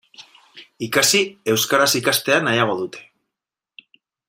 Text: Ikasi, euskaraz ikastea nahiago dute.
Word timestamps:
Ikasi, 0.87 1.21
euskaraz 1.53 1.89
ikastea 2.01 2.41
nahiago 2.49 2.79
dute. 2.83 3.07